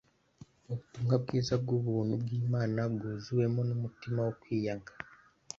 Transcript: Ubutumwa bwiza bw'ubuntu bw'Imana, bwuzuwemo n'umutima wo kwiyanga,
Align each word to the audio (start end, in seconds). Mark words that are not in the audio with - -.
Ubutumwa 0.65 1.13
bwiza 1.23 1.53
bw'ubuntu 1.63 2.13
bw'Imana, 2.21 2.79
bwuzuwemo 2.93 3.61
n'umutima 3.69 4.19
wo 4.25 4.33
kwiyanga, 4.41 4.91